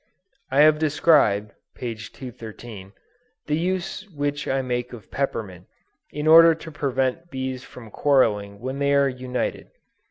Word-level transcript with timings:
I 0.49 0.61
have 0.61 0.79
described, 0.79 1.51
(p. 1.75 1.93
213,) 1.93 2.93
the 3.45 3.55
use 3.55 4.09
which 4.09 4.47
I 4.47 4.63
make 4.63 4.93
of 4.93 5.11
peppermint, 5.11 5.67
in 6.09 6.25
order 6.25 6.55
to 6.55 6.71
prevent 6.71 7.29
bees 7.29 7.63
from 7.63 7.91
quarreling 7.91 8.59
when 8.59 8.79
they 8.79 8.95
are 8.95 9.07
united. 9.07 9.69